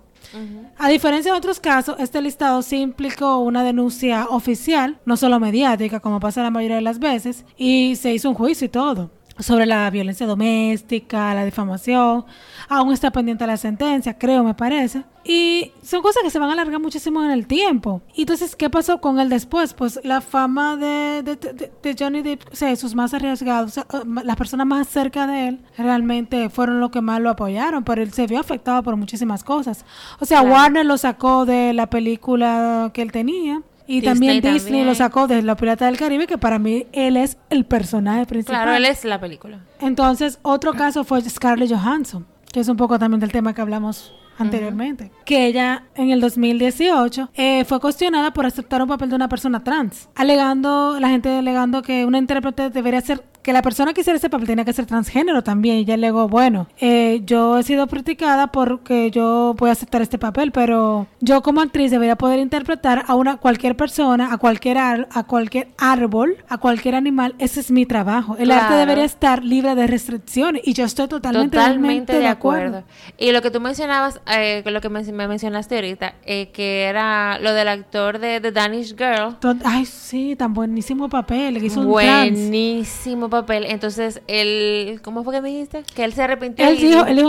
[0.78, 6.00] A diferencia de otros casos, este listado sí implicó una denuncia oficial, no solo mediática,
[6.00, 9.66] como pasa la mayoría de las veces, y se hizo un juicio y todo sobre
[9.66, 12.26] la violencia doméstica, la difamación.
[12.70, 15.04] Aún está pendiente la sentencia, creo, me parece.
[15.24, 18.02] Y son cosas que se van a alargar muchísimo en el tiempo.
[18.16, 19.74] Y entonces, ¿qué pasó con él después?
[19.74, 23.80] Pues la fama de, de, Johnny Depp, o sea, sus más arriesgados,
[24.24, 28.14] las personas más cerca de él, realmente fueron los que más lo apoyaron, pero él
[28.14, 29.86] se vio afectado por muchísimas cosas.
[30.20, 33.62] O sea, Warner lo sacó de la película que él tenía.
[33.88, 37.38] Y también Disney lo sacó de La Pirata del Caribe, que para mí él es
[37.50, 38.64] el personaje principal.
[38.64, 39.62] Claro, él es la película.
[39.80, 44.14] Entonces, otro caso fue Scarlett Johansson, que es un poco también del tema que hablamos
[44.38, 49.30] anteriormente, que ella en el 2018 eh, fue cuestionada por aceptar un papel de una
[49.30, 54.02] persona trans, alegando, la gente alegando que una intérprete debería ser que la persona que
[54.02, 55.78] hiciera ese papel tenía que ser transgénero también.
[55.78, 60.02] Y ella le digo, bueno, eh, yo he sido criticada porque yo voy a aceptar
[60.02, 64.78] este papel, pero yo como actriz debería poder interpretar a una cualquier persona, a cualquier
[64.80, 67.36] a cualquier árbol, a cualquier animal.
[67.40, 68.36] Ese es mi trabajo.
[68.38, 72.84] El arte debería estar libre de restricciones y yo estoy totalmente, totalmente de, acuerdo.
[73.18, 77.54] Y lo que tú mencionabas, eh, lo que me, mencionaste ahorita, eh, que era lo
[77.54, 79.38] del actor de The Danish Girl.
[79.64, 81.64] Ay, sí, tan buenísimo papel.
[81.64, 83.66] Hizo buenísimo papel papel.
[83.66, 85.84] Entonces, él, ¿cómo fue que me dijiste?
[85.96, 86.68] Que él se arrepintió.
[86.68, 87.20] Él, dijo, él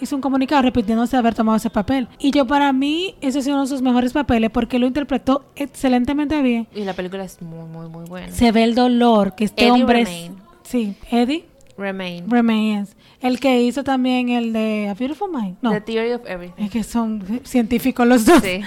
[0.00, 2.08] hizo, un comunicado arrepintiéndose de haber tomado ese papel.
[2.18, 6.40] Y yo, para mí, ese es uno de sus mejores papeles porque lo interpretó excelentemente
[6.42, 6.66] bien.
[6.74, 8.32] Y la película es muy, muy, muy buena.
[8.32, 10.02] Se ve el dolor que este hombre.
[10.02, 10.30] Es,
[10.64, 11.44] sí, Eddie.
[11.76, 12.30] Remain.
[12.30, 12.86] Remain,
[13.20, 15.56] El que hizo también el de A Beautiful Mind.
[15.60, 15.72] No.
[15.72, 16.64] The Theory of Everything.
[16.64, 18.42] Es que son científicos los dos.
[18.42, 18.60] Sí.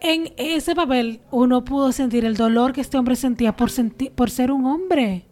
[0.00, 3.70] En ese papel uno pudo sentir el dolor que este hombre sentía por,
[4.14, 5.26] por ser un hombre.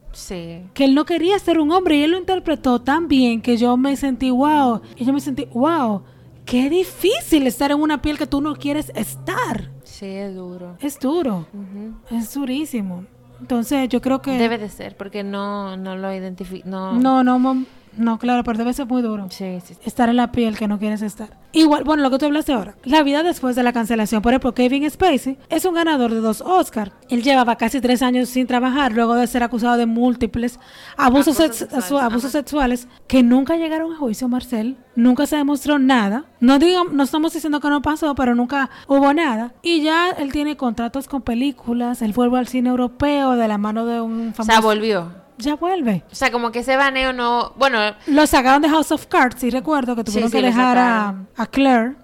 [0.75, 3.77] Que él no quería ser un hombre y él lo interpretó tan bien que yo
[3.77, 4.81] me sentí wow.
[4.97, 6.03] Y yo me sentí wow.
[6.45, 9.71] Qué difícil estar en una piel que tú no quieres estar.
[9.85, 10.77] Sí, es duro.
[10.81, 11.47] Es duro.
[12.11, 13.05] Es durísimo.
[13.41, 14.33] Entonces yo creo que...
[14.33, 16.69] Debe de ser, porque no, no lo identifico.
[16.69, 17.65] No, no, no,
[17.99, 19.27] No, claro, pero debe ser muy duro.
[19.31, 21.31] Sí, sí, Estar en la piel que no quieres estar.
[21.53, 22.77] Igual, bueno, lo que tú hablaste ahora.
[22.85, 24.23] La vida después de la cancelación.
[24.23, 26.93] Por ejemplo, Kevin Spacey es un ganador de dos Oscars.
[27.09, 30.61] Él llevaba casi tres años sin trabajar luego de ser acusado de múltiples
[30.97, 31.39] abusos,
[31.91, 34.77] abusos, sexuales, que nunca llegaron a juicio, Marcel.
[34.95, 36.25] Nunca se demostró nada.
[36.39, 39.55] No, digamos, no estamos diciendo que no pasó, pero nunca hubo nada.
[39.63, 42.03] Y ya él tiene contratos con películas.
[42.03, 44.43] Él vuelve al cine europeo de la mano de un famoso.
[44.43, 46.05] O sea, volvió ya vuelve.
[46.11, 47.53] O sea, como que ese baneo no.
[47.57, 47.79] Bueno.
[48.07, 51.95] Lo sacaron de House of Cards, sí recuerdo que tuvieron que dejar a, Claire.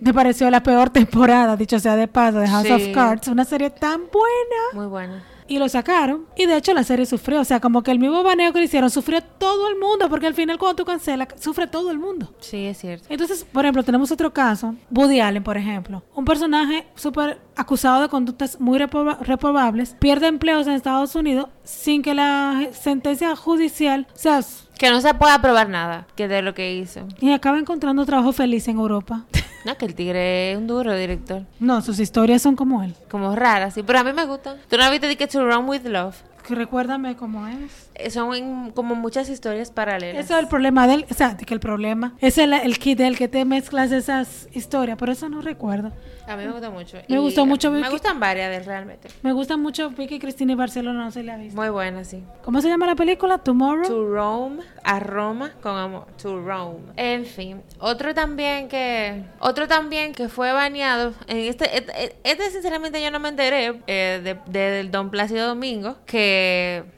[0.00, 3.28] Me pareció la peor temporada, dicho sea de paso, de House of Cards.
[3.28, 4.62] Una serie tan buena.
[4.74, 6.26] Muy buena y lo sacaron.
[6.36, 8.64] Y de hecho la serie sufrió, o sea, como que el mismo baneo que le
[8.66, 12.34] hicieron sufrió todo el mundo, porque al final cuando tú cancelas, sufre todo el mundo.
[12.40, 13.06] Sí, es cierto.
[13.08, 18.08] Entonces, por ejemplo, tenemos otro caso, Woody Allen, por ejemplo, un personaje súper acusado de
[18.08, 24.40] conductas muy reprobables, pierde empleos en Estados Unidos sin que la sentencia judicial sea...
[24.78, 27.06] Que no se pueda probar nada que de lo que hizo.
[27.20, 29.24] Y acaba encontrando trabajo feliz en Europa.
[29.64, 31.42] No, que el tigre es un duro director.
[31.58, 32.94] No, sus historias son como él.
[33.10, 34.58] Como raras, sí, pero a mí me gustan.
[34.68, 36.16] ¿Tú no viste que To Run With Love?
[36.48, 37.90] Recuérdame cómo es.
[37.94, 40.24] Eh, son como muchas historias paralelas.
[40.24, 42.98] Eso es el problema de él, o sea, que el problema es el, el kit
[42.98, 45.92] del que te mezclas esas historias, por eso no recuerdo.
[46.26, 46.98] A mí me gusta mucho.
[47.08, 49.08] Me gustó mucho Me gustan varias de realmente.
[49.22, 51.60] Me gusta mucho Vicky Cristina y Barcelona, no se la ha visto.
[51.60, 52.22] Muy buena, sí.
[52.42, 53.38] ¿Cómo se llama la película?
[53.38, 53.86] Tomorrow.
[53.86, 56.06] To Rome, a Roma con amor.
[56.22, 56.78] To Rome.
[56.96, 63.02] En fin, otro también que otro también que fue baneado en este este, este sinceramente
[63.02, 66.33] yo no me enteré eh, de, del Don Plácido Domingo que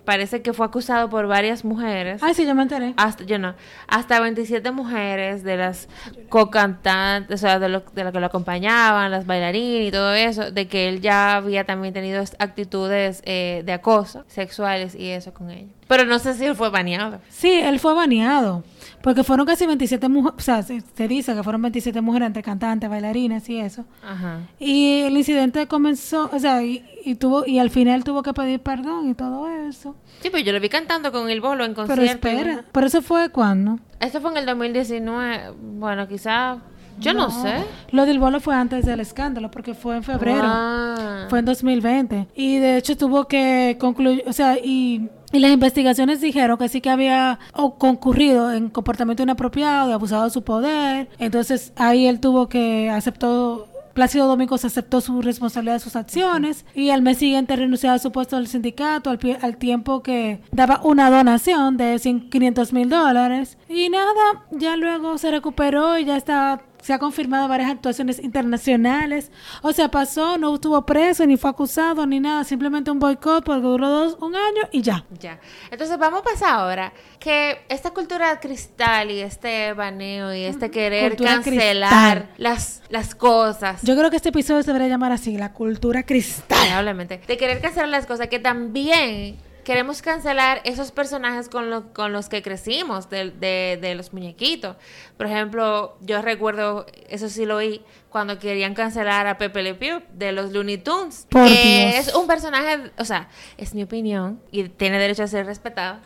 [0.05, 2.23] parece que fue acusado por varias mujeres.
[2.23, 2.95] Ay, sí, yo me enteré.
[2.97, 3.55] Hasta yo no,
[3.89, 5.89] hasta 27 mujeres de las
[6.29, 10.69] co-cantantes, o sea, de, lo, de las que lo acompañaban, bailarín y todo eso, de
[10.69, 15.73] que él ya había también tenido actitudes eh, de acoso sexuales y eso con ella.
[15.89, 17.21] Pero no sé si él fue baneado.
[17.29, 18.65] Sí, él fue baneado.
[19.03, 22.91] Porque fueron casi 27 mujeres, o sea, se, dice que fueron 27 mujeres entre cantantes,
[22.91, 23.85] bailarines y eso.
[24.05, 24.41] Ajá.
[24.59, 29.09] Y el incidente comenzó, o sea, y, tuvo y al final tuvo que pedir perdón
[29.09, 29.95] y todo eso.
[30.23, 32.19] Sí, pues yo lo vi cantando con el bolo en concierto.
[32.21, 33.79] Pero espera, ¿pero eso fue cuándo?
[34.01, 36.59] Eso fue en el 2019, bueno, quizá
[36.99, 37.65] yo no, sé.
[37.91, 40.43] Lo del bolo fue antes del escándalo, porque fue en febrero.
[40.45, 41.27] Ah.
[41.29, 42.29] Fue en 2020.
[42.35, 46.81] Y de hecho tuvo que concluir, o sea, y, y las investigaciones dijeron que sí
[46.81, 47.39] que había
[47.79, 51.09] concurrido en comportamiento inapropiado y abusado de su poder.
[51.19, 56.91] Entonces ahí él tuvo que aceptó Plácido Domingos aceptó su responsabilidad de sus acciones y
[56.91, 61.11] al mes siguiente renunció a su puesto del sindicato al, al tiempo que daba una
[61.11, 63.57] donación de 500 mil dólares.
[63.71, 69.33] Y nada, ya luego se recuperó y ya está se ha confirmado varias actuaciones internacionales.
[69.61, 72.45] O sea, pasó, no estuvo preso, ni fue acusado, ni nada.
[72.45, 75.05] Simplemente un boicot porque duró dos, un año y ya.
[75.19, 75.41] Ya.
[75.73, 81.17] Entonces vamos a pasar ahora que esta cultura cristal y este baneo y este querer
[81.17, 83.83] cancelar las, las cosas.
[83.83, 86.57] Yo creo que este episodio se debería llamar así, la cultura cristal.
[86.69, 87.21] Probablemente.
[87.27, 92.41] De querer cancelar las cosas que también queremos cancelar esos personajes con, con los que
[92.41, 94.77] crecimos, de, de, los muñequitos.
[95.17, 100.03] Por ejemplo, yo recuerdo, eso sí lo oí, cuando querían cancelar a Pepe Le Pew
[100.13, 101.27] de los Looney Tunes.
[101.31, 105.99] que es un personaje, o sea, es mi opinión y tiene derecho a ser respetado.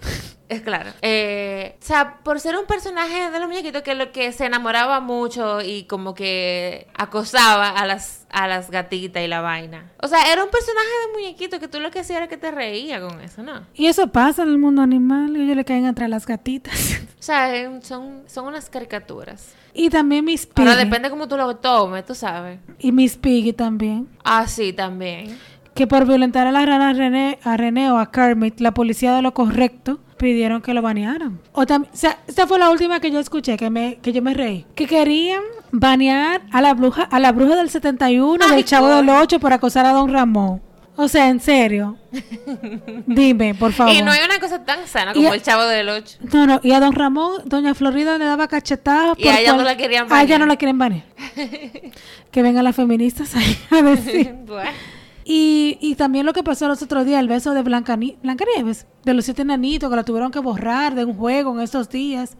[0.50, 0.90] Es claro.
[1.00, 4.98] Eh, o sea, por ser un personaje de los muñequitos que lo que se enamoraba
[4.98, 9.92] mucho y como que acosaba a las, a las gatitas y la vaina.
[10.02, 12.50] O sea, era un personaje de muñequito que tú lo que hacías era que te
[12.50, 13.60] reía con eso, ¿no?
[13.74, 17.00] Y eso pasa en el mundo animal y ellos le caen entre las gatitas.
[17.20, 19.54] O sea, son, son unas caricaturas.
[19.74, 20.66] Y también Miss Piggy.
[20.66, 22.58] Ahora depende cómo tú lo tomes, tú sabes.
[22.78, 24.08] Y Miss Piggy también.
[24.24, 25.38] Ah, sí, también.
[25.74, 29.20] Que por violentar a la rana René, a René o a Kermit, la policía de
[29.20, 31.40] lo correcto pidieron que lo banearan.
[31.52, 34.22] O, también, o sea, esta fue la última que yo escuché, que, me, que yo
[34.22, 34.66] me reí.
[34.74, 39.40] Que querían banear a la bruja, a la bruja del 71 del Chavo del 8
[39.40, 40.62] por acosar a Don Ramón.
[40.96, 41.96] O sea, en serio.
[43.06, 43.94] Dime, por favor.
[43.94, 46.18] Y no hay una cosa tan sana como el chavo del 8.
[46.30, 46.60] No, no.
[46.62, 49.18] Y a don Ramón, doña Florida le daba cachetadas.
[49.18, 50.20] Y a ella no la querían banear.
[50.20, 51.04] A ella no la quieren banear.
[52.30, 54.34] que vengan las feministas ahí a decir.
[54.46, 54.70] bueno.
[55.32, 59.14] Y, y también lo que pasó los otros días, el beso de Blanca, Nieves, de
[59.14, 62.36] los siete nanitos que la tuvieron que borrar de un juego en estos días.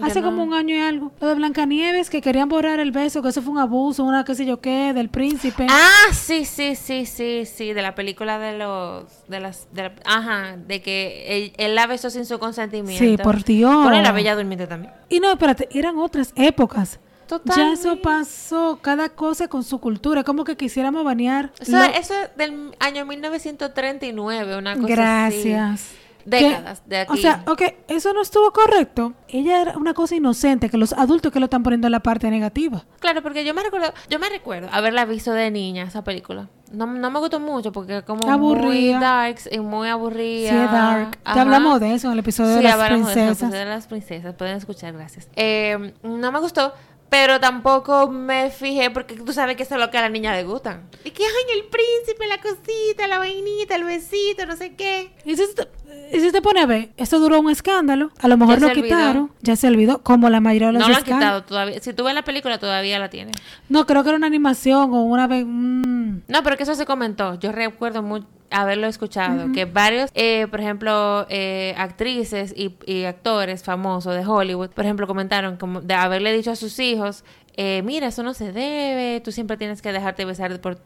[0.00, 1.10] Hace como un año y algo.
[1.20, 4.36] Lo de Blancanieves, que querían borrar el beso, que eso fue un abuso, una qué
[4.36, 5.66] sé yo qué, del príncipe.
[5.68, 10.56] Ah, sí, sí, sí, sí, sí, de la película de los, de las, de ajá,
[10.56, 13.04] de que él, la besó sin su consentimiento.
[13.04, 13.74] Sí, por Dios.
[13.84, 14.92] Por la Bella Durmiente también.
[15.08, 17.00] Y no, espérate, eran otras épocas.
[17.44, 21.52] Ya eso pasó, cada cosa con su cultura, como que quisiéramos banear.
[21.60, 25.92] O sea, eso es del año 1939, una cosa Gracias.
[26.24, 27.12] décadas de aquí.
[27.12, 29.14] O sea, ok, eso no estuvo correcto.
[29.28, 32.30] Ella era una cosa inocente, que los adultos que lo están poniendo en la parte
[32.30, 32.84] negativa.
[32.98, 36.48] Claro, porque yo me recuerdo, yo me recuerdo haberla visto de niña, esa película.
[36.72, 40.50] No, no me gustó mucho porque como muy dark y muy aburrida.
[40.50, 41.18] Sí, dark.
[41.24, 43.40] Ya hablamos de eso en el episodio de las princesas.
[43.40, 45.28] De, eso, de las princesas, pueden escuchar, gracias.
[45.34, 46.72] Eh, no me gustó,
[47.10, 50.32] pero tampoco me fijé porque tú sabes que eso es lo que a la niña
[50.32, 50.88] le gustan.
[51.04, 55.12] Y que, ay, el príncipe, la cosita, la vainita, el besito, no sé qué.
[55.24, 55.68] Y si te,
[56.16, 58.10] y si te pone a ver, esto duró un escándalo.
[58.20, 59.32] A lo mejor lo quitaron.
[59.42, 61.80] Ya se olvidó, como la mayoría de los No lo han quitado todavía.
[61.80, 63.32] Si tú ves la película, todavía la tiene.
[63.68, 65.44] No, creo que era una animación o una vez...
[65.46, 67.34] No, pero que eso se comentó.
[67.40, 74.14] Yo recuerdo mucho haberlo escuchado, que varios, eh, por ejemplo, eh, actrices y, actores famosos
[74.14, 77.24] de Hollywood, por ejemplo, comentaron como de haberle dicho a sus hijos,
[77.56, 80.78] eh, mira, eso no se debe, tú siempre tienes que dejarte besar por,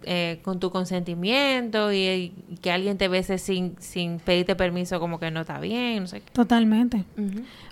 [0.42, 5.42] con tu consentimiento y, que alguien te bese sin, sin pedirte permiso como que no
[5.42, 6.31] está bien, no sé qué.
[6.33, 7.05] Totalmente.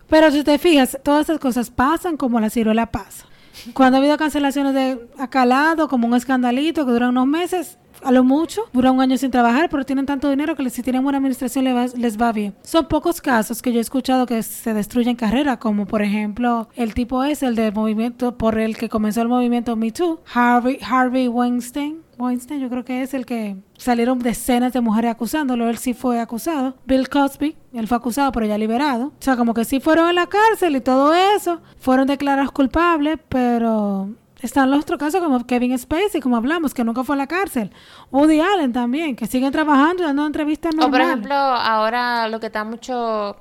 [0.08, 3.26] Pero si te fijas, todas esas cosas pasan como la ciruela pasa.
[3.74, 8.24] Cuando ha habido cancelaciones de acalado, como un escandalito que dura unos meses, a lo
[8.24, 11.64] mucho, dura un año sin trabajar, pero tienen tanto dinero que si tienen buena administración
[11.64, 12.54] les va, bien.
[12.62, 16.94] Son pocos casos que yo he escuchado que se destruyen carrera, como por ejemplo el
[16.94, 21.28] tipo es el del movimiento por el que comenzó el movimiento Me Too, Harvey, Harvey
[21.28, 22.02] Weinstein.
[22.18, 26.20] Weinstein, yo creo que es el que salieron decenas de mujeres acusándolo, él sí fue
[26.20, 26.76] acusado.
[26.86, 29.06] Bill Cosby, él fue acusado pero ya liberado.
[29.06, 33.18] O sea, como que sí fueron a la cárcel y todo eso, fueron declarados culpables,
[33.28, 34.10] pero
[34.42, 37.72] están los otros casos como Kevin Spacey, como hablamos, que nunca fue a la cárcel.
[38.10, 41.06] Woody Allen también, que siguen trabajando y dando entrevistas normales.
[41.06, 43.36] O por ejemplo, ahora lo que está mucho...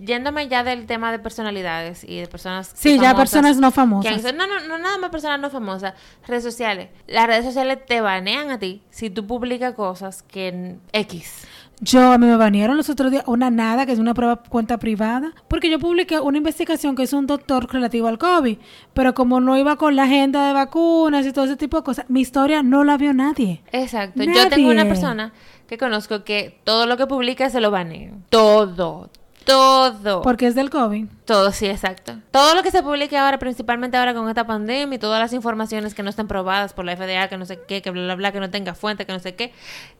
[0.00, 4.46] yéndome ya del tema de personalidades y de personas sí ya personas no famosas no,
[4.46, 5.94] no no nada más personas no famosas
[6.26, 10.80] redes sociales las redes sociales te banean a ti si tú publicas cosas que en
[10.92, 11.46] X
[11.80, 14.78] yo, a mí me banearon los otros días una nada, que es una prueba cuenta
[14.78, 18.58] privada, porque yo publiqué una investigación que es un doctor relativo al COVID,
[18.94, 22.06] pero como no iba con la agenda de vacunas y todo ese tipo de cosas,
[22.08, 23.62] mi historia no la vio nadie.
[23.70, 24.22] Exacto.
[24.22, 25.32] Yo tengo una persona
[25.68, 28.10] que conozco que todo lo que publica se lo banea.
[28.28, 29.10] Todo,
[29.48, 30.22] todo.
[30.22, 31.06] Porque es del COVID.
[31.24, 32.18] Todo, sí, exacto.
[32.30, 35.94] Todo lo que se publique ahora, principalmente ahora con esta pandemia y todas las informaciones
[35.94, 38.32] que no estén probadas por la FDA, que no sé qué, que bla, bla, bla,
[38.32, 39.52] que no tenga fuente, que no sé qué,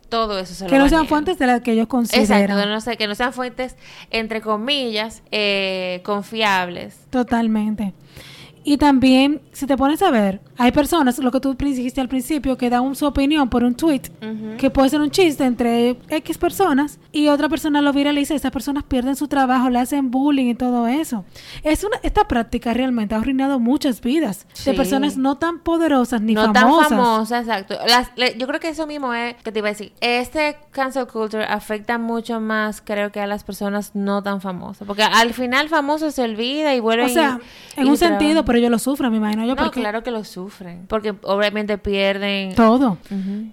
[0.08, 2.42] todo eso se que no sean fuentes de las que ellos consideran.
[2.42, 3.76] Exacto, no sé, que no sean fuentes,
[4.10, 6.96] entre comillas, eh, confiables.
[7.10, 7.94] Totalmente.
[8.68, 12.58] Y también, si te pones a ver, hay personas, lo que tú dijiste al principio,
[12.58, 14.02] que dan su opinión por un tweet,
[14.58, 18.50] que puede ser un chiste entre X personas, y otra persona lo viraliza y esas
[18.50, 21.24] personas pierden su trabajo, le hacen bullying y todo eso.
[21.62, 26.34] Es una, esta práctica realmente ha arruinado muchas vidas de personas no tan poderosas ni
[26.34, 26.62] famosas.
[26.62, 27.74] No tan famosas, exacto.
[28.36, 29.94] yo creo que eso mismo es que te iba a decir.
[30.02, 34.86] Este cancel culture afecta mucho más, creo que a las personas no tan famosas.
[34.86, 37.40] Porque al final famoso se olvida y vuelve O sea,
[37.76, 39.54] en un sentido, pero ellos lo sufren, me imagino yo.
[39.54, 40.86] No, claro que lo sufren.
[40.88, 42.54] Porque obviamente pierden...
[42.54, 42.98] Todo.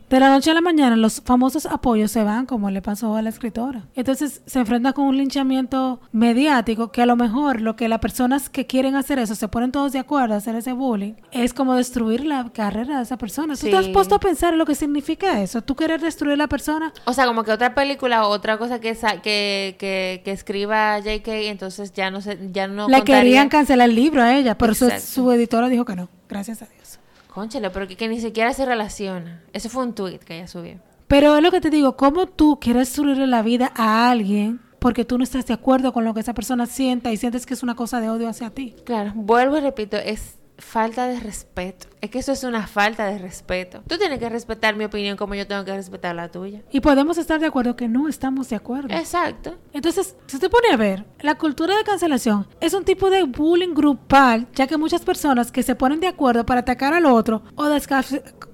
[0.10, 3.22] De la noche a la mañana los famosos apoyos se van, como le pasó a
[3.22, 3.84] la escritora.
[3.96, 8.50] Entonces se enfrenta con un linchamiento mediático que a lo mejor lo que las personas
[8.50, 11.76] que quieren hacer eso se ponen todos de acuerdo a hacer ese bullying es como
[11.76, 13.56] destruir la carrera de esa persona.
[13.56, 15.62] ¿Tú te has puesto a pensar en lo que significa eso?
[15.62, 16.94] ¿Tú quieres destruir la persona?
[17.06, 21.32] O sea, como que otra película o otra cosa que, que, que, que escriba J.K.
[21.50, 25.24] entonces ya no se, ya no Le querían cancelar el libro a ella, pero su,
[25.24, 26.10] su, editora dijo que no.
[26.30, 27.00] Gracias a Dios.
[27.36, 29.42] Conchale, pero que, ni siquiera se relaciona.
[29.52, 30.80] Eso fue un tweet que ella subió.
[31.08, 35.04] Pero es lo que te digo, ¿cómo tú quieres destruirle la vida a alguien porque
[35.04, 37.62] tú no estás de acuerdo con lo que esa persona sienta y sientes que es
[37.62, 38.76] una cosa de odio hacia ti?
[38.86, 41.88] Claro, vuelvo y repito, es falta de respeto.
[42.02, 43.82] Es que eso es una falta de respeto.
[43.88, 46.62] Tú tienes que respetar mi opinión como yo tengo que respetar la tuya.
[46.72, 48.94] Y podemos estar de acuerdo que no estamos de acuerdo.
[48.94, 49.56] Exacto.
[49.74, 53.74] Entonces, si te pone a ver, la cultura de cancelación es un tipo de bullying
[53.74, 57.66] grupal, ya que muchas personas que se ponen de acuerdo para atacar al otro o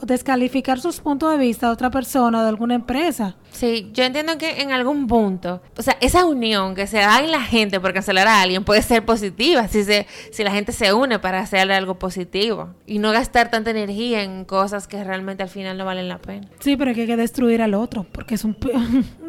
[0.05, 3.35] descalificar sus puntos de vista a otra persona o de alguna empresa.
[3.51, 7.31] Sí, yo entiendo que en algún punto, o sea, esa unión que se da en
[7.31, 10.93] la gente por cancelar a alguien puede ser positiva si, se, si la gente se
[10.93, 15.49] une para hacerle algo positivo y no gastar tanta energía en cosas que realmente al
[15.49, 16.47] final no valen la pena.
[16.59, 18.55] Sí, pero hay que destruir al otro porque es un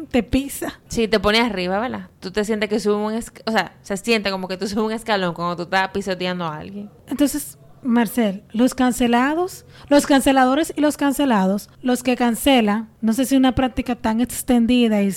[0.09, 0.79] te pisa.
[0.87, 2.09] Sí, te pone arriba, ¿verdad?
[2.19, 4.91] Tú te sientes que sube un, o sea, se siente como que tú subes un
[4.91, 6.89] escalón cuando tú estás pisoteando a alguien.
[7.07, 13.35] Entonces, Marcel, los cancelados, los canceladores y los cancelados, los que cancelan, no sé si
[13.35, 15.13] una práctica tan extendida y,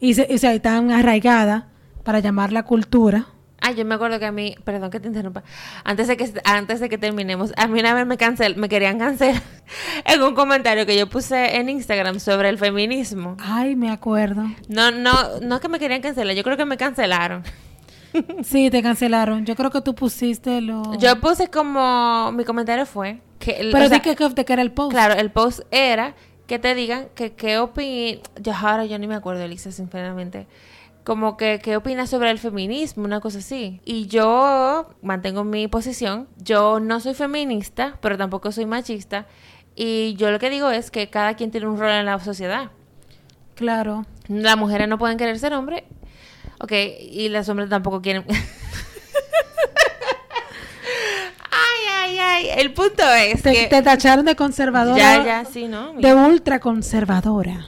[0.00, 1.68] y, y, y tan arraigada
[2.04, 3.26] para llamar la cultura,
[3.64, 5.44] Ah, yo me acuerdo que a mí, perdón que te interrumpa,
[5.84, 8.98] antes de que antes de que terminemos, a mí una vez me cancel, me querían
[8.98, 9.40] cancelar
[10.04, 13.36] en un comentario que yo puse en Instagram sobre el feminismo.
[13.38, 14.42] Ay, me acuerdo.
[14.68, 17.44] No, no, no es que me querían cancelar, yo creo que me cancelaron.
[18.44, 19.44] Sí, te cancelaron.
[19.44, 20.96] Yo creo que tú pusiste lo.
[20.98, 24.92] Yo puse como mi comentario fue que Pero di que, que era el post.
[24.92, 26.14] Claro, el post era
[26.46, 28.20] que te digan que qué opinas.
[28.40, 30.46] Yo ahora yo ni me acuerdo, Elisa, sinceramente
[31.04, 33.80] como que qué opinas sobre el feminismo, una cosa así.
[33.84, 36.28] Y yo mantengo mi posición.
[36.38, 39.26] Yo no soy feminista, pero tampoco soy machista.
[39.74, 42.70] Y yo lo que digo es que cada quien tiene un rol en la sociedad.
[43.54, 44.06] Claro.
[44.28, 45.82] Las mujeres no pueden querer ser hombres.
[46.62, 48.24] Ok, y los hombres tampoco quieren.
[51.50, 52.46] ay, ay, ay.
[52.56, 53.66] El punto es te, que.
[53.66, 54.96] Te tacharon de conservadora.
[54.96, 55.92] Ya, ya, sí, ¿no?
[55.94, 57.66] De ultraconservadora.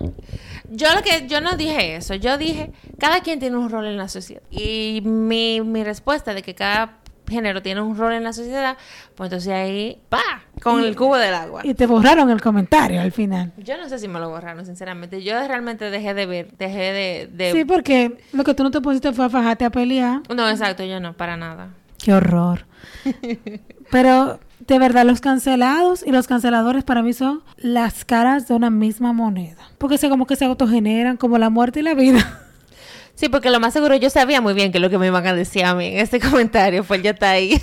[0.71, 3.97] Yo lo que yo no dije eso, yo dije, cada quien tiene un rol en
[3.97, 4.43] la sociedad.
[4.51, 6.99] Y mi, mi respuesta de que cada
[7.29, 8.77] género tiene un rol en la sociedad,
[9.15, 10.23] pues entonces ahí, pa,
[10.63, 11.63] con el cubo del agua.
[11.65, 13.53] Y te borraron el comentario al final.
[13.59, 15.23] Yo no sé si me lo borraron, sinceramente.
[15.23, 17.29] Yo realmente dejé de ver, dejé de...
[17.33, 17.53] de...
[17.53, 20.23] Sí, porque lo que tú no te pusiste fue a fajarte a pelear.
[20.35, 21.71] No, exacto, yo no, para nada.
[22.03, 22.67] Qué horror.
[23.91, 28.71] Pero de verdad, los cancelados y los canceladores para mí son las caras de una
[28.71, 29.71] misma moneda.
[29.79, 32.41] Porque se como que se autogeneran como la muerte y la vida.
[33.15, 35.35] Sí, porque lo más seguro yo sabía muy bien que lo que me iban a
[35.35, 37.61] decir a mí en este comentario fue ya está ahí.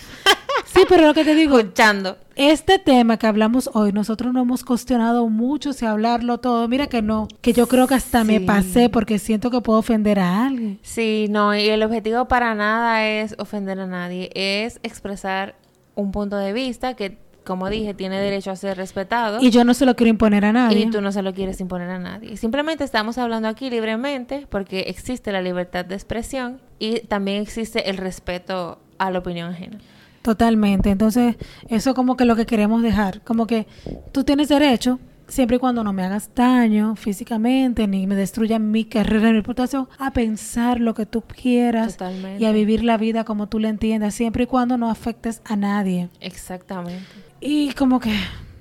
[0.74, 2.18] Sí, pero lo que te digo, escuchando.
[2.36, 6.68] Este tema que hablamos hoy, nosotros no hemos cuestionado mucho si hablarlo todo.
[6.70, 10.20] Mira que no, que yo creo que hasta me pasé porque siento que puedo ofender
[10.20, 10.80] a alguien.
[10.82, 15.56] Sí, no, y el objetivo para nada es ofender a nadie, es expresar
[15.96, 19.40] un punto de vista que, como dije, tiene derecho a ser respetado.
[19.42, 20.80] Y yo no se lo quiero imponer a nadie.
[20.80, 22.38] Y tú no se lo quieres imponer a nadie.
[22.38, 27.98] Simplemente estamos hablando aquí libremente porque existe la libertad de expresión y también existe el
[27.98, 29.80] respeto a la opinión ajena.
[30.22, 30.92] Totalmente.
[30.92, 31.36] Entonces,
[31.68, 33.66] eso como que lo que queremos dejar, como que
[34.12, 35.00] tú tienes derecho
[35.32, 39.38] siempre y cuando no me hagas daño físicamente ni me destruya mi carrera y mi
[39.38, 41.98] reputación, a pensar lo que tú quieras
[42.38, 45.56] y a vivir la vida como tú la entiendas, siempre y cuando no afectes a
[45.56, 46.10] nadie.
[46.20, 47.06] Exactamente.
[47.40, 48.14] Y como que,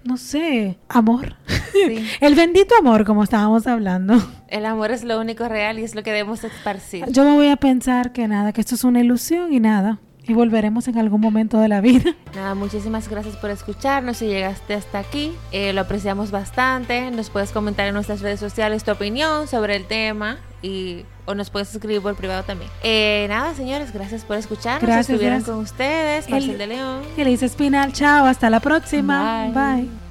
[0.04, 1.36] no sé, amor.
[2.20, 4.14] El bendito amor, como estábamos hablando.
[4.48, 7.04] El amor es lo único real y es lo que debemos esparcir.
[7.10, 9.98] Yo me voy a pensar que nada, que esto es una ilusión y nada
[10.30, 12.14] y volveremos en algún momento de la vida.
[12.34, 14.18] Nada, muchísimas gracias por escucharnos.
[14.18, 17.10] Si llegaste hasta aquí, eh, lo apreciamos bastante.
[17.10, 21.50] Nos puedes comentar en nuestras redes sociales tu opinión sobre el tema y o nos
[21.50, 22.70] puedes escribir por privado también.
[22.82, 24.82] Eh, nada, señores, gracias por escucharnos.
[24.82, 27.02] Gracias, Estuvieron con ustedes, Marcel de León.
[27.16, 29.50] Elisa Espinal, chao, hasta la próxima.
[29.52, 30.09] Bye.